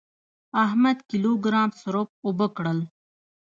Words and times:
احمد 0.65 0.97
کيلو 1.09 1.31
ګرام 1.45 1.69
سروپ 1.81 2.09
اوبه 2.25 2.47
کړل. 2.55 2.79